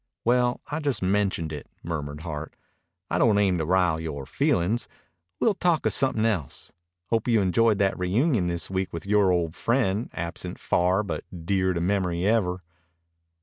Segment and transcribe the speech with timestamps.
[0.25, 2.55] "Well, I just mentioned it," murmured Hart.
[3.11, 4.89] "I don't aim to rile yore feelin's.
[5.39, 6.73] We'll talk of somethin' else....
[7.11, 11.73] Hope you enjoyed that reunion this week with yore old friend, absent far, but dear
[11.73, 12.63] to memory ever."